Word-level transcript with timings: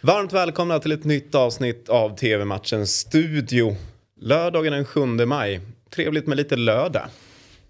Varmt 0.00 0.32
välkomna 0.32 0.78
till 0.78 0.92
ett 0.92 1.04
nytt 1.04 1.34
avsnitt 1.34 1.88
av 1.88 2.16
TV-matchens 2.16 2.98
studio. 2.98 3.76
Lördagen 4.20 4.72
den 4.72 4.84
7 4.84 5.06
maj. 5.06 5.60
Trevligt 5.90 6.26
med 6.26 6.36
lite 6.36 6.56
lördag. 6.56 7.02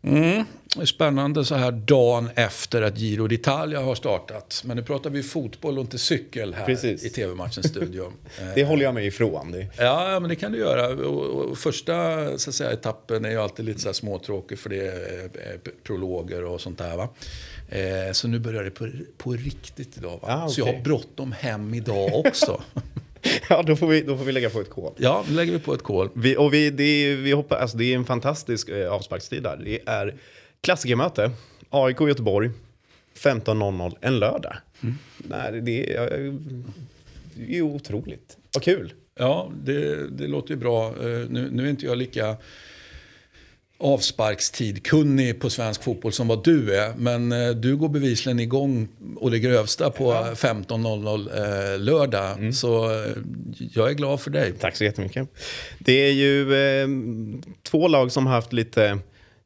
Mm. 0.02 0.44
Spännande 0.84 1.44
så 1.44 1.54
här 1.54 1.72
dagen 1.72 2.30
efter 2.34 2.82
att 2.82 2.98
Giro 2.98 3.26
d'Italia 3.28 3.82
har 3.82 3.94
startat. 3.94 4.62
Men 4.64 4.76
nu 4.76 4.82
pratar 4.82 5.10
vi 5.10 5.22
fotboll 5.22 5.78
och 5.78 5.84
inte 5.84 5.98
cykel 5.98 6.54
här 6.54 6.66
Precis. 6.66 7.04
i 7.04 7.10
TV-matchens 7.10 7.68
studio. 7.68 8.12
Det 8.54 8.64
håller 8.64 8.84
jag 8.84 8.94
mig 8.94 9.06
ifrån. 9.06 9.52
Det. 9.52 9.66
Ja, 9.78 10.18
men 10.20 10.28
det 10.28 10.36
kan 10.36 10.52
du 10.52 10.58
göra. 10.58 11.06
Och, 11.08 11.58
första 11.58 11.94
så 12.38 12.50
att 12.50 12.54
säga, 12.54 12.72
etappen 12.72 13.24
är 13.24 13.30
ju 13.30 13.36
alltid 13.36 13.64
lite 13.64 13.80
så 13.80 13.88
här 13.88 13.92
småtråkig 13.92 14.58
för 14.58 14.70
det 14.70 14.86
är 14.86 15.58
prologer 15.84 16.44
och 16.44 16.60
sånt 16.60 16.78
där. 16.78 16.96
Va? 16.96 17.08
Eh, 17.68 18.12
så 18.12 18.28
nu 18.28 18.38
börjar 18.38 18.64
det 18.64 18.70
på, 18.70 18.88
på 19.16 19.32
riktigt 19.32 19.96
idag. 19.96 20.20
Ah, 20.22 20.48
Så 20.48 20.60
jag 20.60 20.66
har 20.66 20.82
bråttom 20.82 21.32
hem 21.32 21.74
idag 21.74 22.26
också. 22.26 22.62
Ja, 23.48 23.62
då 23.62 23.76
får, 23.76 23.86
vi, 23.86 24.00
då 24.02 24.16
får 24.16 24.24
vi 24.24 24.32
lägga 24.32 24.50
på 24.50 24.60
ett 24.60 24.70
kol. 24.70 24.92
ja, 24.96 25.24
nu 25.28 25.34
lägger 25.34 25.52
vi 25.52 25.58
på 25.58 25.74
ett 25.74 25.82
kol. 25.82 26.10
Vi, 26.14 26.36
och 26.36 26.54
vi, 26.54 26.70
det, 26.70 26.82
är, 26.82 27.16
vi 27.16 27.32
hoppas, 27.32 27.60
alltså 27.60 27.76
det 27.76 27.84
är 27.92 27.96
en 27.96 28.04
fantastisk 28.04 28.68
eh, 28.68 28.92
avsparkstid 28.92 29.42
där. 29.42 29.56
Det 29.64 29.80
är 29.86 30.14
klassikermöte. 30.60 31.30
AIK 31.70 32.00
Göteborg. 32.00 32.50
15.00 33.16 33.96
en 34.00 34.18
lördag. 34.18 34.56
Nej, 35.18 35.60
det, 35.60 35.94
är, 35.94 36.34
det 37.34 37.58
är 37.58 37.62
otroligt. 37.62 38.36
Vad 38.54 38.62
kul. 38.62 38.92
Ja, 39.18 39.50
det, 39.64 40.08
det 40.10 40.26
låter 40.26 40.50
ju 40.50 40.56
bra. 40.56 40.86
Eh, 40.88 40.94
Nu, 41.28 41.48
nu 41.52 41.66
är 41.66 41.70
inte 41.70 41.86
jag 41.86 41.98
lika 41.98 42.36
avsparkstid-kunnig 43.80 45.40
på 45.40 45.50
svensk 45.50 45.82
fotboll 45.82 46.12
som 46.12 46.28
vad 46.28 46.44
du 46.44 46.74
är. 46.76 46.94
Men 46.96 47.32
eh, 47.32 47.50
du 47.50 47.76
går 47.76 47.88
bevisligen 47.88 48.40
igång 48.40 48.88
och 49.16 49.30
det 49.30 49.38
grövsta 49.38 49.90
på 49.90 50.12
15.00 50.12 51.72
eh, 51.74 51.78
lördag. 51.80 52.54
Så 52.54 52.90
eh, 52.90 53.12
jag 53.72 53.90
är 53.90 53.94
glad 53.94 54.20
för 54.20 54.30
dig. 54.30 54.52
Tack 54.52 54.76
så 54.76 54.84
jättemycket. 54.84 55.28
Det 55.78 55.92
är 55.92 56.12
ju 56.12 56.54
eh, 56.54 56.88
två 57.62 57.88
lag 57.88 58.12
som 58.12 58.26
har 58.26 58.34
haft 58.34 58.52
lite... 58.52 58.98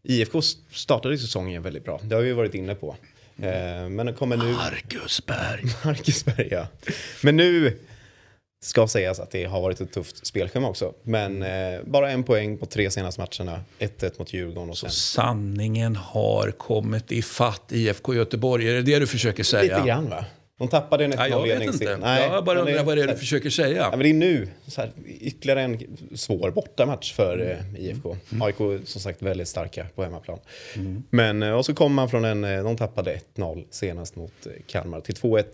IFK 0.04 0.42
startade 0.70 1.18
säsongen 1.18 1.62
väldigt 1.62 1.84
bra. 1.84 2.00
Det 2.02 2.14
har 2.14 2.22
vi 2.22 2.32
varit 2.32 2.54
inne 2.54 2.74
på. 2.74 2.96
Eh, 3.36 3.88
men 3.88 4.14
kommer 4.14 4.36
nu... 4.36 4.52
Marcus 4.52 5.26
Berg. 5.26 5.62
Marcusberg, 5.84 6.48
ja. 6.50 6.66
Men 7.22 7.36
nu 7.36 7.78
ska 8.62 8.88
sägas 8.88 9.20
att 9.20 9.30
det 9.30 9.44
har 9.44 9.60
varit 9.60 9.80
ett 9.80 9.92
tufft 9.92 10.26
spelschema 10.26 10.68
också. 10.68 10.94
Men 11.02 11.42
eh, 11.42 11.80
bara 11.84 12.10
en 12.10 12.22
poäng 12.24 12.58
på 12.58 12.66
tre 12.66 12.90
senaste 12.90 13.20
matcherna. 13.20 13.60
1-1 13.78 14.12
mot 14.18 14.32
Djurgården 14.32 14.70
och 14.70 14.78
sen... 14.78 14.90
Sanningen 14.90 15.96
har 15.96 16.50
kommit 16.50 17.12
i 17.12 17.22
fatt 17.22 17.72
IFK 17.72 18.14
Göteborg. 18.14 18.68
Är 18.68 18.74
det 18.74 18.82
det 18.82 18.98
du 18.98 19.06
försöker 19.06 19.44
säga? 19.44 19.76
Lite 19.76 19.88
grann 19.88 20.10
va? 20.10 20.24
De 20.58 20.68
tappade 20.68 21.04
en 21.04 21.12
Ja, 21.12 21.28
jag 21.28 21.40
1-0-ledning. 21.46 21.70
vet 21.70 21.80
inte. 21.80 21.96
Nej, 21.96 22.28
jag 22.28 22.44
bara 22.44 22.60
undrar 22.60 22.84
vad 22.84 22.96
det 22.96 23.02
är 23.02 23.06
du 23.08 23.16
försöker 23.16 23.50
säga. 23.50 23.76
Ja, 23.76 23.90
men 23.90 23.98
det 23.98 24.08
är 24.10 24.14
nu 24.14 24.48
så 24.66 24.80
här, 24.80 24.90
ytterligare 25.06 25.62
en 25.62 25.78
svår 26.14 26.50
bortamatch 26.50 27.12
för 27.12 27.58
eh, 27.74 27.84
IFK. 27.84 28.16
AIK 28.40 28.60
är 28.60 28.80
som 28.86 29.00
sagt 29.00 29.22
väldigt 29.22 29.48
starka 29.48 29.86
på 29.94 30.02
hemmaplan. 30.02 30.38
Men 31.10 31.42
eh, 31.42 31.52
och 31.52 31.66
så 31.66 31.74
kommer 31.74 31.94
man 31.94 32.10
från 32.10 32.24
en, 32.24 32.44
eh, 32.44 32.64
de 32.64 32.76
tappade 32.76 33.18
1-0 33.36 33.64
senast 33.70 34.16
mot 34.16 34.46
eh, 34.46 34.52
Kalmar 34.66 35.00
till 35.00 35.14
2-1. 35.14 35.44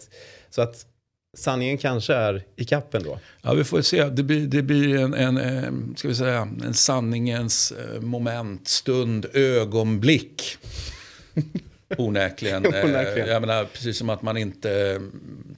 Så 0.51 0.63
att 0.63 0.87
sanningen 1.39 1.79
kanske 1.79 2.15
är 2.15 2.43
i 2.57 2.65
kappen 2.65 3.03
då. 3.03 3.19
Ja, 3.43 3.55
vi 3.55 3.65
får 3.65 3.83
se. 3.83 4.05
Det 4.05 4.23
blir, 4.23 4.47
det 4.47 4.63
blir 4.63 4.99
en, 4.99 5.15
en, 5.15 5.95
ska 5.97 6.09
vi 6.09 6.15
säga, 6.15 6.49
en 6.65 6.75
sanningens 6.75 7.73
moment, 8.01 8.69
stund, 8.69 9.27
ögonblick. 9.35 10.57
Onekligen. 11.97 12.65
Eh, 12.75 12.85
Onekligen. 12.85 13.29
Jag 13.29 13.41
menar, 13.41 13.65
precis 13.65 13.99
som 13.99 14.11
att 14.11 14.23
man 14.23 14.37
inte 14.37 14.91
eh, 14.91 15.01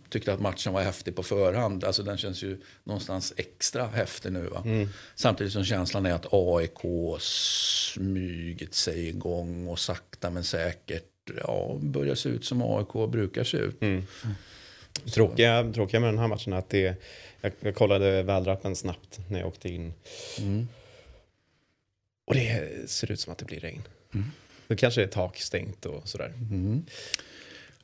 tyckte 0.09 0.33
att 0.33 0.41
matchen 0.41 0.73
var 0.73 0.83
häftig 0.83 1.17
på 1.17 1.23
förhand. 1.23 1.85
Alltså 1.85 2.03
den 2.03 2.19
känns 2.19 2.43
ju 2.43 2.59
någonstans 2.85 3.33
extra 3.37 3.87
häftig 3.87 4.33
nu. 4.33 4.47
Va? 4.47 4.65
Samtidigt 5.15 5.53
som 5.53 5.65
känslan 5.65 6.07
är 6.07 6.13
att 6.13 6.27
AIK 6.31 6.79
smugit 7.21 8.75
sig 8.75 9.09
igång 9.09 9.69
och 9.69 9.79
sakta 9.79 10.31
men 10.31 10.45
säkert 10.45 11.05
ja, 11.43 11.79
börjar 11.81 12.15
se 12.15 12.29
ut 12.29 12.45
som 12.45 12.63
AIK 12.63 13.11
brukar 13.11 13.45
se 13.45 13.57
ut. 13.57 13.81
Tråkiga, 15.15 15.73
tråkiga 15.75 16.01
med 16.01 16.09
den 16.09 16.19
här 16.19 16.29
matchen 16.29 16.53
är 16.53 16.57
att 16.57 16.69
det, 16.71 16.97
jag, 17.41 17.53
jag 17.61 17.75
kollade 17.75 18.23
väderappen 18.23 18.77
snabbt 18.77 19.19
när 19.29 19.39
jag 19.39 19.49
åkte 19.49 19.69
in. 19.69 19.93
Och 22.25 22.35
det 22.35 22.91
ser 22.91 23.13
ut 23.13 23.21
som 23.21 23.33
att 23.33 23.39
det 23.39 23.45
blir 23.45 23.61
regn. 23.61 23.83
Det 24.71 24.77
kanske 24.77 25.03
är 25.03 25.07
takstängt 25.07 25.87
och 25.87 26.09
sådär. 26.09 26.33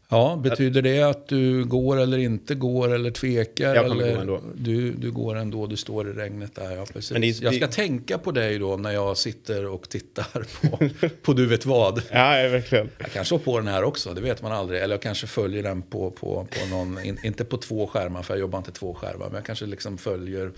Ja, 0.08 0.40
betyder 0.42 0.82
det 0.82 1.02
att 1.02 1.28
du 1.28 1.64
går 1.64 1.96
eller 2.00 2.18
inte 2.18 2.54
går 2.54 2.94
eller 2.94 3.10
tvekar? 3.10 3.74
Jag 3.74 3.88
kommer 3.88 4.04
eller 4.04 4.14
gå 4.14 4.20
ändå. 4.20 4.40
Du, 4.54 4.90
du 4.90 5.10
går 5.12 5.36
ändå, 5.36 5.66
du 5.66 5.76
står 5.76 6.10
i 6.10 6.12
regnet 6.12 6.54
där. 6.54 6.76
Ja, 6.76 6.86
precis. 6.92 7.12
Men 7.12 7.20
det- 7.20 7.26
jag 7.42 7.54
ska 7.54 7.66
det- 7.66 7.72
tänka 7.72 8.18
på 8.18 8.30
dig 8.32 8.58
då 8.58 8.76
när 8.76 8.90
jag 8.90 9.16
sitter 9.16 9.66
och 9.66 9.88
tittar 9.88 10.46
på, 10.60 10.88
på 11.22 11.32
du 11.32 11.46
vet 11.46 11.66
vad. 11.66 12.02
Ja, 12.10 12.28
verkligen. 12.30 12.90
Jag 12.98 13.12
kanske 13.12 13.34
har 13.34 13.38
på 13.40 13.58
den 13.58 13.68
här 13.68 13.82
också, 13.84 14.14
det 14.14 14.20
vet 14.20 14.42
man 14.42 14.52
aldrig. 14.52 14.82
Eller 14.82 14.94
jag 14.94 15.02
kanske 15.02 15.26
följer 15.26 15.62
den 15.62 15.82
på, 15.82 16.10
på, 16.10 16.46
på 16.60 16.66
någon, 16.76 17.04
in, 17.04 17.18
inte 17.22 17.44
på 17.44 17.56
två 17.56 17.86
skärmar 17.86 18.22
för 18.22 18.34
jag 18.34 18.40
jobbar 18.40 18.58
inte 18.58 18.72
två 18.72 18.94
skärmar. 18.94 19.26
Men 19.26 19.34
jag 19.34 19.44
kanske 19.44 19.66
liksom 19.66 19.98
följer, 19.98 20.50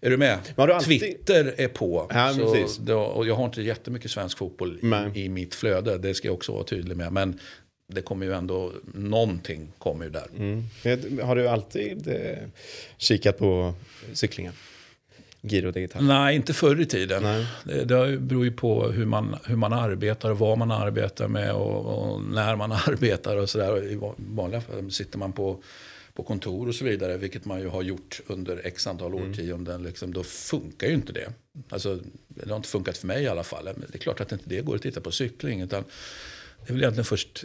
är 0.00 0.10
du 0.10 0.16
med? 0.16 0.38
du 0.56 0.62
alltid- 0.62 1.00
Twitter 1.00 1.54
är 1.56 1.68
på. 1.68 2.06
Ja, 2.14 2.34
då, 2.80 3.00
och 3.00 3.26
jag 3.26 3.34
har 3.34 3.44
inte 3.44 3.62
jättemycket 3.62 4.10
svensk 4.10 4.38
fotboll 4.38 4.78
i, 5.14 5.20
i 5.24 5.28
mitt 5.28 5.54
flöde, 5.54 5.98
det 5.98 6.14
ska 6.14 6.28
jag 6.28 6.34
också 6.34 6.52
vara 6.52 6.64
tydlig 6.64 6.96
med. 6.96 7.12
Men 7.12 7.38
det 7.92 8.02
kommer 8.02 8.26
ju 8.26 8.32
ändå, 8.32 8.72
någonting 8.94 9.72
kommer 9.78 10.04
ju 10.04 10.10
där. 10.10 10.26
Mm. 10.38 10.64
Har 11.22 11.36
du 11.36 11.48
alltid 11.48 12.08
eh, 12.08 12.38
kikat 12.98 13.38
på 13.38 13.74
cyklingen? 14.12 14.52
Giro 15.42 15.70
Digital? 15.70 16.04
Nej, 16.04 16.36
inte 16.36 16.52
förr 16.54 16.80
i 16.80 16.86
tiden. 16.86 17.22
Nej. 17.22 17.46
Det, 17.64 17.84
det 17.84 18.16
beror 18.18 18.44
ju 18.44 18.52
på 18.52 18.88
hur 18.88 19.06
man, 19.06 19.36
hur 19.46 19.56
man 19.56 19.72
arbetar 19.72 20.30
och 20.30 20.38
vad 20.38 20.58
man 20.58 20.70
arbetar 20.70 21.28
med 21.28 21.52
och, 21.52 21.86
och 22.12 22.22
när 22.22 22.56
man 22.56 22.72
arbetar 22.88 23.36
och 23.36 23.50
sådär. 23.50 23.92
I 23.92 23.94
va- 23.94 24.14
vanliga 24.16 24.60
fall 24.60 24.90
sitter 24.90 25.18
man 25.18 25.32
på, 25.32 25.62
på 26.14 26.22
kontor 26.22 26.68
och 26.68 26.74
så 26.74 26.84
vidare, 26.84 27.16
vilket 27.16 27.44
man 27.44 27.60
ju 27.60 27.68
har 27.68 27.82
gjort 27.82 28.20
under 28.26 28.66
x 28.66 28.86
antal 28.86 29.14
årtionden. 29.14 29.82
Liksom, 29.82 30.12
då 30.12 30.22
funkar 30.22 30.88
ju 30.88 30.94
inte 30.94 31.12
det. 31.12 31.32
Alltså, 31.68 31.98
det 32.28 32.50
har 32.50 32.56
inte 32.56 32.68
funkat 32.68 32.98
för 32.98 33.06
mig 33.06 33.22
i 33.22 33.28
alla 33.28 33.44
fall. 33.44 33.64
Men 33.64 33.84
det 33.88 33.94
är 33.94 33.98
klart 33.98 34.20
att 34.20 34.32
inte 34.32 34.44
det 34.48 34.60
går 34.60 34.76
att 34.76 34.82
titta 34.82 35.00
på 35.00 35.10
cykling. 35.10 35.60
Utan 35.60 35.84
det 36.66 36.70
är 36.70 36.72
väl 36.72 36.82
egentligen 36.82 37.04
först 37.04 37.44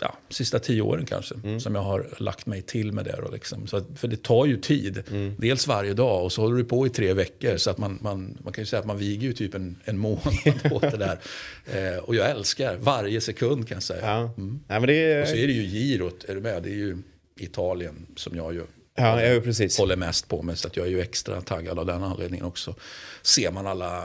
ja, 0.00 0.18
sista 0.28 0.58
tio 0.58 0.82
åren 0.82 1.06
kanske 1.06 1.34
som 1.60 1.74
jag 1.74 1.82
har 1.82 2.06
lagt 2.18 2.46
mig 2.46 2.62
till 2.62 2.92
med 2.92 3.04
det. 3.04 3.18
Då, 3.22 3.30
liksom. 3.30 3.66
så 3.66 3.76
att, 3.76 3.86
för 3.96 4.08
det 4.08 4.22
tar 4.22 4.46
ju 4.46 4.56
tid. 4.56 5.02
Dels 5.38 5.66
varje 5.66 5.94
dag 5.94 6.24
och 6.24 6.32
så 6.32 6.42
håller 6.42 6.56
du 6.56 6.64
på 6.64 6.86
i 6.86 6.90
tre 6.90 7.12
veckor. 7.12 7.56
Så 7.56 7.70
att 7.70 7.78
man, 7.78 7.98
man, 8.02 8.38
man 8.44 8.52
kan 8.52 8.62
ju 8.62 8.66
säga 8.66 8.80
att 8.80 8.86
man 8.86 8.98
viger 8.98 9.26
ju 9.26 9.32
typ 9.32 9.54
en, 9.54 9.76
en 9.84 9.98
månad 9.98 10.34
åt 10.70 10.82
det 10.82 10.96
där. 10.96 11.18
Eh, 11.66 11.98
och 11.98 12.14
jag 12.14 12.30
älskar 12.30 12.76
varje 12.76 13.20
sekund 13.20 13.68
kan 13.68 13.76
jag 13.76 13.82
säga. 13.82 14.06
Ja. 14.06 14.34
Nej, 14.36 14.80
men 14.80 14.86
det 14.86 15.22
Och 15.22 15.28
så 15.28 15.34
är... 15.34 15.42
är 15.42 15.46
det 15.46 15.52
ju 15.52 15.66
girot, 15.66 16.24
är 16.24 16.34
du 16.34 16.40
med? 16.40 16.62
Det 16.62 16.70
är 16.70 16.74
ju 16.74 16.96
Italien 17.44 18.06
som 18.16 18.36
jag 18.36 18.54
ju 18.54 18.62
Ja, 18.94 19.22
ja, 19.22 19.40
precis. 19.40 19.78
håller 19.78 19.96
mest 19.96 20.28
på 20.28 20.42
med. 20.42 20.58
Så 20.58 20.68
att 20.68 20.76
jag 20.76 20.86
är 20.86 20.90
ju 20.90 21.00
extra 21.00 21.40
taggad 21.40 21.78
av 21.78 21.86
den 21.86 22.02
anledningen 22.02 22.46
också. 22.46 22.74
Ser 23.22 23.50
man 23.50 23.66
alla, 23.66 24.04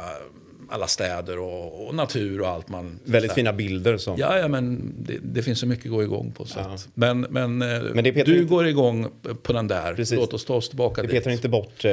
alla 0.70 0.88
städer 0.88 1.40
och, 1.40 1.88
och 1.88 1.96
natur 1.96 2.42
och 2.42 2.48
allt 2.48 2.70
man... 2.70 3.00
Väldigt 3.04 3.32
fina 3.34 3.54
bilder 3.54 3.98
som... 3.98 4.18
Ja, 4.18 4.38
ja 4.40 4.48
men 4.48 4.94
det, 5.00 5.18
det 5.24 5.44
finns 5.44 5.60
så 5.60 5.68
mycket 5.68 5.86
att 5.86 5.92
gå 5.92 6.04
igång 6.04 6.32
på. 6.32 6.46
Så 6.46 6.60
att, 6.60 6.88
men 6.94 7.22
men, 7.22 7.62
eh, 7.62 7.82
Men 7.94 8.04
det 8.04 8.12
du 8.12 8.20
inte- 8.40 8.44
går 8.44 8.68
igång 8.68 9.08
på 9.44 9.54
den 9.54 9.68
där. 9.68 9.94
Precis. 9.94 10.18
Låt 10.18 10.34
oss 10.34 10.46
ta 10.46 10.54
oss 10.56 10.70
tillbaka 10.70 11.02
Det 11.02 11.08
dit. 11.08 11.18
petar 11.18 11.32
inte 11.32 11.50
bort 11.50 11.86
eh, 11.86 11.92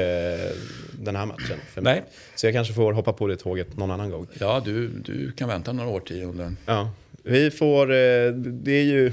den 0.92 1.16
här 1.16 1.26
matchen. 1.26 1.59
Nej. 1.80 2.03
Så 2.34 2.47
jag 2.47 2.54
kanske 2.54 2.74
får 2.74 2.92
hoppa 2.92 3.12
på 3.12 3.26
det 3.26 3.36
tåget 3.36 3.76
någon 3.76 3.91
annan 3.91 4.10
gång. 4.10 4.26
Ja, 4.38 4.62
du, 4.64 4.88
du 4.88 5.32
kan 5.32 5.48
vänta 5.48 5.72
några 5.72 5.91
årtionden. 5.91 6.56
Ja. 6.66 6.91
Vi 7.22 7.50
får... 7.50 7.82
Eh, 7.92 8.32
det, 8.32 8.72
är 8.72 8.84
ju, 8.84 9.12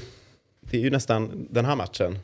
det 0.72 0.78
är 0.78 0.82
ju 0.82 0.90
nästan 0.90 1.48
den 1.50 1.66
här 1.66 1.76
matchen. 1.76 2.20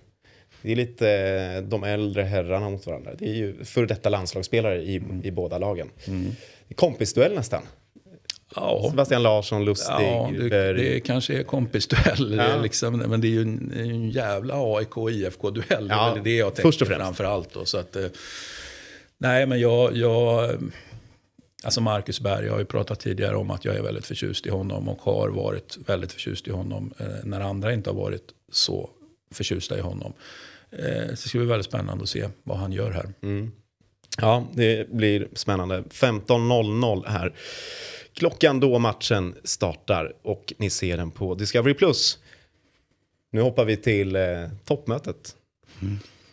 Det 0.62 0.72
är 0.72 0.76
lite 0.76 1.10
eh, 1.10 1.64
de 1.70 1.84
äldre 1.84 2.22
herrarna 2.24 2.70
mot 2.70 2.86
varandra. 2.88 3.12
Det 3.18 3.30
är 3.30 3.34
ju 3.34 3.64
före 3.64 3.86
detta 3.86 4.10
landslagsspelare 4.10 4.82
i, 4.82 5.02
i 5.24 5.32
båda 5.32 5.58
lagen. 5.58 5.90
Är 6.70 6.74
kompisduell 6.74 7.34
nästan. 7.36 7.62
Ja, 8.56 8.88
Sebastian 8.90 9.24
Larsson, 9.24 9.66
Lustig, 9.66 9.94
ja 9.94 10.32
det, 10.40 10.50
Berg. 10.50 10.84
det 10.84 11.00
kanske 11.00 11.40
är 11.40 11.44
kompisduell. 11.44 12.30
Det 12.38 12.44
är 12.44 12.50
Ja. 12.56 12.62
liksom, 12.62 12.98
men 12.98 13.22
det 13.22 13.28
är 13.28 13.30
ju 13.30 13.42
en, 13.42 13.72
en 13.78 14.10
jävla 14.10 14.54
AIK-IFK-duell. 14.56 15.88
Ja, 15.90 16.12
det 16.14 16.20
är 16.20 16.24
det 16.24 16.36
jag 16.36 16.56
tänker 16.56 16.70
först 16.70 16.82
och 16.82 16.88
främst. 16.88 17.02
framför 17.04 17.24
allt. 17.24 17.54
Då, 17.54 17.66
så 17.66 17.78
att, 17.78 17.96
eh, 17.96 18.06
nej, 19.18 19.46
men 19.46 19.60
jag... 19.60 19.98
jag 19.98 20.52
Alltså 21.64 21.82
Marcus 21.82 22.20
Berg, 22.20 22.46
jag 22.46 22.52
har 22.54 22.60
ju 22.60 22.66
pratat 22.66 23.00
tidigare 23.00 23.36
om 23.36 23.52
att 23.52 23.66
jag 23.66 23.76
är 23.76 23.82
väldigt 23.82 24.06
förtjust 24.06 24.46
i 24.46 24.50
honom 24.50 24.90
och 24.90 25.02
har 25.02 25.30
varit 25.30 25.78
väldigt 25.88 26.12
förtjust 26.12 26.48
i 26.48 26.52
honom 26.52 26.94
eh, 27.00 27.06
när 27.24 27.40
andra 27.42 27.74
inte 27.74 27.90
har 27.90 27.98
varit 27.98 28.24
så 28.56 28.90
förtjusta 29.32 29.78
i 29.78 29.82
honom. 29.82 30.14
Eh, 30.72 31.06
så 31.06 31.12
det 31.12 31.18
ska 31.18 31.38
bli 31.38 31.48
väldigt 31.48 31.66
spännande 31.66 32.04
att 32.04 32.10
se 32.10 32.30
vad 32.44 32.58
han 32.58 32.72
gör 32.72 32.92
här. 32.92 33.14
Ja, 34.18 34.48
det 34.54 34.90
blir 34.90 35.28
spännande. 35.34 35.84
15.00 35.90 37.08
här. 37.08 37.34
Klockan 38.14 38.60
då 38.60 38.80
matchen 38.80 39.36
startar 39.44 40.14
och 40.22 40.54
ni 40.58 40.70
ser 40.70 40.98
den 40.98 41.12
på 41.12 41.36
Discovery+. 41.36 41.76
Nu 43.32 43.42
hoppar 43.42 43.66
vi 43.66 43.78
till 43.78 44.16
eh, 44.16 44.22
toppmötet. 44.66 45.36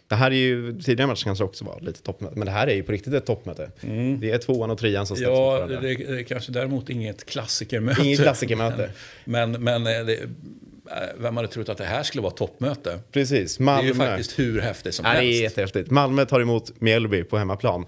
Det 0.08 0.14
här 0.16 0.30
är 0.30 0.34
ju, 0.34 0.80
tidigare 0.80 1.06
matcher 1.06 1.24
kanske 1.24 1.44
också 1.44 1.64
var 1.64 1.80
lite 1.80 2.02
toppmöte, 2.02 2.38
men 2.38 2.46
det 2.46 2.52
här 2.52 2.66
är 2.66 2.74
ju 2.74 2.82
på 2.82 2.92
riktigt 2.92 3.14
ett 3.14 3.26
toppmöte. 3.26 3.70
Det 4.19 4.30
är 4.30 4.38
tvåan 4.38 4.70
och 4.70 4.78
trean 4.78 5.06
som 5.06 5.16
ställs 5.16 5.28
mot 5.28 5.38
Ja, 5.38 5.66
det, 5.66 5.80
det 5.80 6.20
är 6.20 6.22
kanske 6.22 6.52
däremot 6.52 6.90
inget 6.90 7.24
klassikermöte. 7.24 8.02
Inget 8.02 8.20
klassikermöte. 8.20 8.90
Men, 9.24 9.52
men 9.52 9.86
eh, 9.86 10.04
det, 10.06 10.19
vem 11.18 11.36
hade 11.36 11.48
trott 11.48 11.68
att 11.68 11.78
det 11.78 11.84
här 11.84 12.02
skulle 12.02 12.22
vara 12.22 12.32
toppmöte? 12.32 12.98
Precis, 13.12 13.56
Det 13.56 13.62
är 13.62 13.64
Malmö. 13.64 13.88
ju 13.88 13.94
faktiskt 13.94 14.38
hur 14.38 14.60
häftigt 14.60 14.94
som 14.94 15.04
Ja, 15.06 15.12
det 15.12 15.18
är 15.18 15.22
helst. 15.24 15.40
jättehäftigt. 15.42 15.90
Malmö 15.90 16.24
tar 16.24 16.40
emot 16.40 16.72
Mjällby 16.80 17.24
på 17.24 17.38
hemmaplan. 17.38 17.86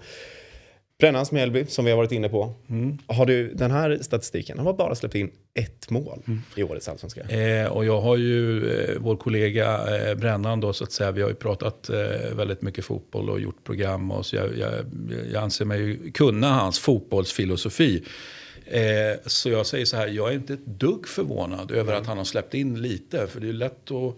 Brännans 0.99 1.31
Mjällby, 1.31 1.65
som 1.67 1.85
vi 1.85 1.91
har 1.91 1.97
varit 1.97 2.11
inne 2.11 2.29
på. 2.29 2.53
Mm. 2.69 2.97
Har 3.07 3.25
du 3.25 3.53
den 3.53 3.71
här 3.71 3.97
statistiken? 4.01 4.57
Han 4.57 4.67
har 4.67 4.73
bara 4.73 4.95
släppt 4.95 5.15
in 5.15 5.31
ett 5.59 5.89
mål 5.89 6.21
i 6.55 6.63
årets 6.63 6.87
allsvenska. 6.89 7.21
Eh, 7.21 7.67
och 7.67 7.85
jag 7.85 8.01
har 8.01 8.17
ju 8.17 8.69
eh, 8.79 8.95
vår 8.99 9.15
kollega 9.15 9.97
eh, 10.09 10.15
Brännan 10.15 10.59
då 10.59 10.73
så 10.73 10.83
att 10.83 10.91
säga. 10.91 11.11
Vi 11.11 11.21
har 11.21 11.29
ju 11.29 11.35
pratat 11.35 11.89
eh, 11.89 11.97
väldigt 12.35 12.61
mycket 12.61 12.85
fotboll 12.85 13.29
och 13.29 13.39
gjort 13.39 13.63
program. 13.63 14.11
Och 14.11 14.25
så 14.25 14.35
jag, 14.35 14.57
jag, 14.57 14.73
jag 15.33 15.43
anser 15.43 15.65
mig 15.65 16.11
kunna 16.13 16.47
hans 16.53 16.79
fotbollsfilosofi. 16.79 18.03
Eh, 18.65 19.17
så 19.25 19.49
jag 19.49 19.65
säger 19.65 19.85
så 19.85 19.97
här, 19.97 20.07
jag 20.07 20.29
är 20.29 20.33
inte 20.33 20.53
ett 20.53 20.65
dugg 20.65 21.07
förvånad 21.07 21.71
över 21.71 21.93
att 21.93 22.07
han 22.07 22.17
har 22.17 22.25
släppt 22.25 22.53
in 22.53 22.81
lite. 22.81 23.27
För 23.27 23.39
det 23.39 23.49
är 23.49 23.53
lätt 23.53 23.91
att 23.91 24.15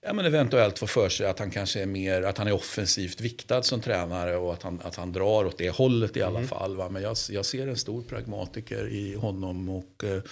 ja, 0.00 0.12
men 0.12 0.24
eventuellt 0.24 0.78
få 0.78 0.86
för 0.86 1.08
sig 1.08 1.26
att 1.26 1.38
han 1.38 1.50
kanske 1.50 1.82
är 1.82 1.86
mer, 1.86 2.22
att 2.22 2.38
han 2.38 2.46
är 2.46 2.52
offensivt 2.52 3.20
viktad 3.20 3.62
som 3.62 3.80
tränare 3.80 4.36
och 4.36 4.52
att 4.52 4.62
han, 4.62 4.80
att 4.84 4.96
han 4.96 5.12
drar 5.12 5.44
åt 5.44 5.58
det 5.58 5.70
hållet 5.70 6.16
i 6.16 6.22
alla 6.22 6.42
fall. 6.42 6.76
Va? 6.76 6.88
Men 6.88 7.02
jag, 7.02 7.16
jag 7.30 7.46
ser 7.46 7.66
en 7.66 7.76
stor 7.76 8.02
pragmatiker 8.02 8.88
i 8.88 9.14
honom 9.14 9.68
och 9.68 10.04
eh, 10.04 10.22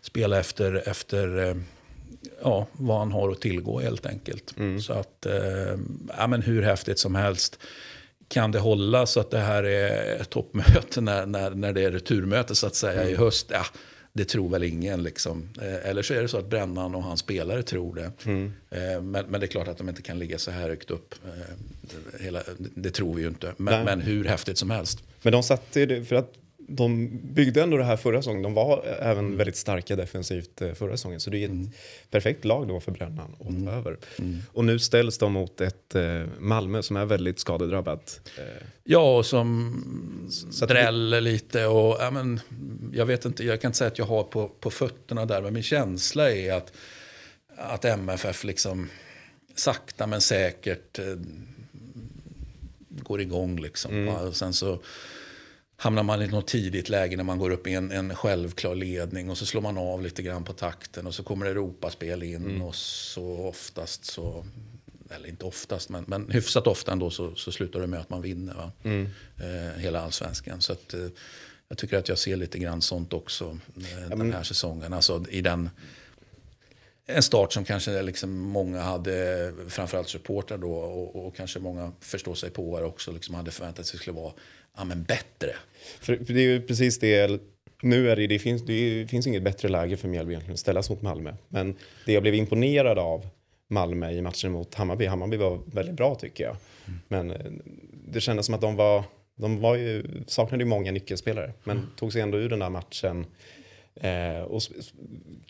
spela 0.00 0.40
efter, 0.40 0.88
efter 0.88 1.48
eh, 1.48 1.56
ja, 2.42 2.66
vad 2.72 2.98
han 2.98 3.12
har 3.12 3.30
att 3.30 3.40
tillgå 3.40 3.80
helt 3.80 4.06
enkelt. 4.06 4.54
Så 4.82 4.92
att, 4.92 5.26
eh, 5.26 5.78
ja 6.16 6.26
men 6.26 6.42
hur 6.42 6.62
häftigt 6.62 6.98
som 6.98 7.14
helst. 7.14 7.58
Kan 8.32 8.52
det 8.52 8.58
hålla 8.58 9.06
så 9.06 9.20
att 9.20 9.30
det 9.30 9.38
här 9.38 9.62
är 9.64 10.24
toppmöte 10.24 11.00
när, 11.00 11.26
när, 11.26 11.50
när 11.50 11.72
det 11.72 11.84
är 11.84 11.90
returmöte 11.90 12.54
så 12.54 12.66
att 12.66 12.74
säga 12.74 13.08
i 13.08 13.14
höst? 13.14 13.46
Ja, 13.50 13.64
det 14.12 14.24
tror 14.24 14.48
väl 14.48 14.62
ingen. 14.62 15.02
Liksom. 15.02 15.48
Eh, 15.62 15.90
eller 15.90 16.02
så 16.02 16.14
är 16.14 16.22
det 16.22 16.28
så 16.28 16.38
att 16.38 16.50
Brännan 16.50 16.94
och 16.94 17.02
hans 17.02 17.20
spelare 17.20 17.62
tror 17.62 17.94
det. 17.94 18.30
Eh, 18.70 19.02
men, 19.02 19.26
men 19.26 19.40
det 19.40 19.46
är 19.46 19.48
klart 19.48 19.68
att 19.68 19.78
de 19.78 19.88
inte 19.88 20.02
kan 20.02 20.18
ligga 20.18 20.38
så 20.38 20.50
här 20.50 20.68
högt 20.68 20.90
upp. 20.90 21.14
Eh, 21.24 22.20
hela, 22.24 22.42
det, 22.58 22.90
tror 22.90 23.14
vi 23.14 23.22
ju 23.22 23.28
inte. 23.28 23.54
Men, 23.56 23.84
men 23.84 24.00
hur 24.00 24.24
häftigt 24.24 24.58
som 24.58 24.70
helst. 24.70 25.02
Men 25.22 25.32
de 25.32 25.42
satte 25.42 26.04
för 26.04 26.16
att 26.16 26.34
de 26.76 27.10
byggde 27.22 27.62
ändå 27.62 27.76
det 27.76 27.84
här 27.84 27.96
förra 27.96 28.22
säsongen. 28.22 28.42
De 28.42 28.54
var 28.54 28.84
även 29.00 29.36
väldigt 29.36 29.56
starka 29.56 29.96
defensivt 29.96 30.62
eh, 30.62 30.72
förra 30.72 30.96
säsongen. 30.96 31.20
Så 31.20 31.30
det 31.30 31.44
är 31.44 31.48
ett 31.48 31.70
perfekt 32.10 32.44
lag 32.44 32.68
då 32.68 32.80
för 32.80 32.92
Brännan 32.92 33.36
att 33.40 33.66
ta 33.66 33.72
över. 33.72 33.96
Och 34.52 34.64
nu 34.64 34.78
ställs 34.78 35.18
de 35.18 35.32
mot 35.32 35.60
ett 35.60 35.94
eh, 35.94 36.22
Malmö 36.38 36.82
som 36.82 36.96
är 36.96 37.04
väldigt 37.04 37.38
skadedrabbat. 37.38 38.20
Eh, 38.38 38.66
Ja, 38.84 39.16
och 39.16 39.26
som 39.26 39.74
Så 40.50 40.66
dräller 40.66 41.20
lite. 41.20 41.66
Och, 41.66 41.96
ja, 42.00 42.10
men, 42.10 42.40
jag 42.92 43.06
vet 43.06 43.24
inte, 43.24 43.44
jag 43.44 43.60
kan 43.60 43.68
inte 43.68 43.78
säga 43.78 43.88
att 43.88 43.98
jag 43.98 44.06
har 44.06 44.22
på, 44.22 44.48
på 44.48 44.70
fötterna 44.70 45.26
där. 45.26 45.42
Men 45.42 45.54
min 45.54 45.62
känsla 45.62 46.30
är 46.30 46.52
att, 46.52 46.72
att 47.56 47.84
MFF 47.84 48.44
liksom 48.44 48.88
sakta 49.54 50.06
men 50.06 50.20
säkert 50.20 50.98
eh, 50.98 51.16
går 52.88 53.20
igång. 53.20 53.60
Liksom, 53.60 54.06
va? 54.06 54.20
och 54.20 54.36
sen 54.36 54.52
så 54.52 54.78
hamnar 55.76 56.02
man 56.02 56.22
i 56.22 56.26
något 56.26 56.46
tidigt 56.46 56.88
läge 56.88 57.16
när 57.16 57.24
man 57.24 57.38
går 57.38 57.50
upp 57.50 57.66
i 57.66 57.74
en, 57.74 57.90
en 57.90 58.14
självklar 58.14 58.74
ledning. 58.74 59.30
Och 59.30 59.38
så 59.38 59.46
slår 59.46 59.60
man 59.60 59.78
av 59.78 60.02
lite 60.02 60.22
grann 60.22 60.44
på 60.44 60.52
takten. 60.52 61.06
Och 61.06 61.14
så 61.14 61.22
kommer 61.22 61.46
Europaspel 61.46 62.22
in. 62.22 62.44
Och 62.62 62.74
så 62.74 63.38
oftast 63.38 64.04
så 64.04 64.44
eller 65.16 65.28
inte 65.28 65.44
oftast, 65.44 65.88
men, 65.88 66.04
men 66.06 66.30
hyfsat 66.30 66.66
ofta 66.66 66.92
ändå 66.92 67.10
så, 67.10 67.34
så 67.34 67.52
slutar 67.52 67.80
det 67.80 67.86
med 67.86 68.00
att 68.00 68.10
man 68.10 68.22
vinner 68.22 68.54
va? 68.54 68.72
Eh, 69.36 69.80
hela 69.80 70.00
allsvenskan. 70.00 70.60
Så 70.60 70.72
att, 70.72 70.94
eh, 70.94 71.06
jag 71.68 71.78
tycker 71.78 71.98
att 71.98 72.08
jag 72.08 72.18
ser 72.18 72.36
lite 72.36 72.58
grann 72.58 72.82
sånt 72.82 73.12
också 73.12 73.58
eh, 73.76 74.08
den 74.18 74.32
här 74.32 74.42
säsongen. 74.42 74.92
Alltså 74.92 75.24
i 75.30 75.40
den, 75.40 75.70
en 77.06 77.22
start 77.22 77.52
som 77.52 77.64
kanske 77.64 78.02
liksom 78.02 78.38
många 78.38 78.80
hade, 78.80 79.52
framförallt 79.68 80.08
supportrar 80.08 80.58
då 80.58 80.72
och, 80.72 81.26
och 81.26 81.36
kanske 81.36 81.58
många 81.58 81.92
förstår 82.00 82.34
sig 82.34 82.50
på 82.50 82.74
också, 82.74 83.12
liksom 83.12 83.34
hade 83.34 83.50
förväntat 83.50 83.86
sig 83.86 84.00
skulle 84.00 84.16
vara 84.16 84.32
ja, 84.76 84.84
men 84.84 85.02
bättre. 85.02 85.50
För, 86.00 86.16
det 86.16 86.40
är 86.40 86.48
ju 86.48 86.62
precis 86.62 86.98
det, 86.98 87.40
nu 87.82 88.10
är 88.10 88.16
det, 88.16 88.26
det, 88.26 88.38
finns, 88.38 88.62
det 88.62 89.06
finns 89.10 89.26
inget 89.26 89.42
bättre 89.42 89.68
läge 89.68 89.96
för 89.96 90.08
Mjällby 90.08 90.32
egentligen 90.32 90.54
att 90.54 90.60
ställas 90.60 90.90
mot 90.90 91.02
Malmö. 91.02 91.34
Men 91.48 91.76
det 92.06 92.12
jag 92.12 92.22
blev 92.22 92.34
imponerad 92.34 92.98
av 92.98 93.26
Malmö 93.68 94.10
i 94.10 94.22
matchen 94.22 94.52
mot 94.52 94.74
Hammarby, 94.74 95.06
Hammarby 95.06 95.36
var 95.36 95.60
väldigt 95.66 95.94
bra 95.94 96.14
tycker 96.14 96.44
jag. 96.44 96.56
Men 97.08 97.30
eh, 97.30 97.52
det 98.08 98.20
kändes 98.20 98.46
som 98.46 98.54
att 98.54 98.60
de 98.60 98.76
var, 98.76 99.04
de 99.36 99.60
var 99.60 99.76
ju, 99.76 100.04
saknade 100.26 100.64
ju 100.64 100.68
många 100.68 100.92
nyckelspelare. 100.92 101.52
Men 101.64 101.86
tog 101.96 102.12
sig 102.12 102.22
ändå 102.22 102.38
ur 102.38 102.48
den 102.48 102.58
där 102.58 102.70
matchen. 102.70 103.26
Eh, 104.00 104.42
och 104.42 104.62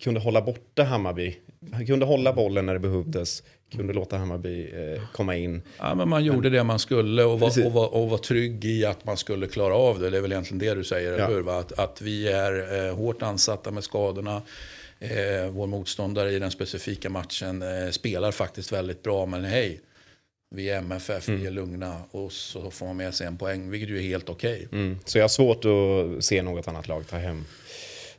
kunde 0.01 0.21
hålla 0.21 0.43
borta 0.43 0.83
Hammarby. 0.85 1.37
Han 1.73 1.87
kunde 1.87 2.07
hålla 2.07 2.33
bollen 2.33 2.67
när 2.67 2.73
det 2.73 2.81
behövdes. 2.81 3.43
Kunde 3.73 3.93
låta 3.93 4.17
Hammarby 4.17 4.71
eh, 4.71 5.03
komma 5.13 5.37
in. 5.37 5.63
Ja, 5.79 5.95
men 5.95 6.09
man 6.09 6.25
gjorde 6.25 6.51
det 6.51 6.65
man 6.65 6.79
skulle 6.79 7.25
och 7.25 7.41
var, 7.41 7.67
och, 7.67 7.73
var, 7.73 7.95
och 7.95 8.11
var 8.11 8.19
trygg 8.19 8.65
i 8.65 8.85
att 8.85 9.05
man 9.05 9.17
skulle 9.17 9.47
klara 9.47 9.75
av 9.75 9.99
det. 10.01 10.11
Det 10.11 10.17
är 10.17 10.21
väl 10.21 10.33
egentligen 10.33 10.59
det 10.59 10.75
du 10.75 10.85
säger, 10.85 11.09
Ja. 11.11 11.15
eller 11.25 11.29
hur? 11.29 11.59
Att, 11.59 11.79
att 11.79 12.03
vi 12.03 12.29
är 12.29 12.87
eh, 12.89 12.95
hårt 12.97 13.23
ansatta 13.23 13.71
med 13.71 13.85
skadorna. 13.85 14.43
Eh, 15.01 15.51
vår 15.51 15.67
motståndare 15.67 16.33
i 16.33 16.39
den 16.39 16.51
specifika 16.51 17.11
matchen 17.11 17.63
eh, 17.63 17.91
spelar 17.91 18.31
faktiskt 18.31 18.73
väldigt 18.73 19.03
bra, 19.03 19.27
men 19.27 19.45
hej. 19.45 19.81
Vi 20.55 20.71
är 20.71 20.79
MFF, 20.79 21.29
vi 21.29 21.47
är 21.47 21.51
lugna 21.51 21.97
och 22.11 22.33
så 22.33 22.71
får 22.71 22.87
man 22.87 22.97
med 22.97 23.15
sig 23.15 23.27
en 23.27 23.37
poäng, 23.39 23.71
vilket 23.71 23.89
ju 23.89 23.99
är 23.99 24.03
helt 24.03 24.29
okej. 24.29 24.69
Mm. 24.73 24.99
Så 25.05 25.19
jag 25.19 25.23
har 25.25 25.29
svårt 25.29 25.65
att 25.65 26.25
se 26.25 26.43
något 26.43 26.69
annat 26.69 26.89
lag 26.89 27.07
ta 27.07 27.17
hem. 27.17 27.45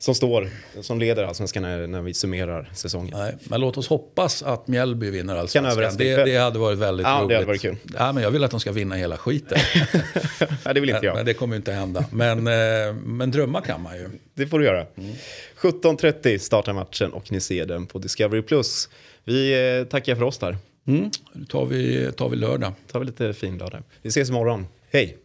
Som 0.04 0.16
står, 0.16 0.50
som 0.82 1.00
leder 1.00 1.24
allsvenskan 1.24 1.64
när, 1.64 1.88
när 1.88 2.02
vi 2.02 2.14
summerar 2.14 2.70
säsongen. 2.74 3.14
Nej, 3.18 3.36
men 3.44 3.62
låt 3.62 3.78
oss 3.78 3.88
hoppas 3.88 4.44
att 4.44 4.68
Mjällby 4.68 5.10
vinner 5.10 5.36
allsvenskan. 5.36 5.98
Det, 5.98 6.24
det 6.26 6.38
hade 6.38 6.60
varit 6.60 6.80
väldigt 6.80 7.08
Ja, 7.08 7.16
det 7.18 7.24
roligt. 7.24 7.36
hade 7.36 7.48
varit 7.48 7.62
kul. 7.62 7.76
Ja, 7.98 8.12
men 8.12 8.24
jag 8.24 8.32
vill 8.32 8.44
att 8.44 8.52
de 8.52 8.60
ska 8.60 8.72
vinna 8.72 8.96
hela 8.96 9.18
skiten. 9.18 9.58
Nej, 10.66 10.74
det 10.74 10.80
vill 10.80 10.90
inte 10.90 11.02
men, 11.02 11.10
men 11.10 11.18
jag. 11.18 11.26
det 11.26 11.34
kommer 11.34 11.56
ju 11.56 11.58
inte 11.58 11.72
hända. 11.72 12.06
Men, 12.12 12.48
eh, 12.48 12.94
men 13.06 13.32
drömma 13.32 13.62
kan 13.62 13.82
man 13.82 13.96
ju. 13.98 14.10
Det 14.34 14.48
får 14.48 14.60
du 14.60 14.66
göra. 14.66 14.86
17.30 15.62 16.38
startar 16.38 16.74
matchen 16.74 17.14
och 17.14 17.32
ni 17.32 17.40
ser 17.40 17.66
den 17.66 17.86
på 17.86 18.00
Discovery+. 18.00 18.42
Plus. 18.42 18.90
Vi 19.24 19.78
eh, 19.80 19.84
tackar 19.88 20.16
för 20.16 20.24
oss 20.24 20.38
där. 20.38 20.58
Mm. 20.88 21.10
Nu 21.34 21.46
tar 21.46 21.66
vi, 21.66 22.12
tar 22.12 22.30
vi 22.30 22.36
lördag. 22.36 22.74
tar 22.92 23.00
vi 23.00 23.06
lite 23.06 23.34
fin 23.34 23.58
dag 23.58 23.72
där. 23.72 23.84
Vi 24.02 24.10
ses 24.10 24.30
imorgon. 24.30 24.68
Hej! 24.92 25.18